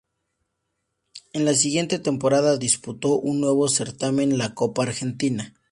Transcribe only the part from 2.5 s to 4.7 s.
disputó un nuevo certamen, la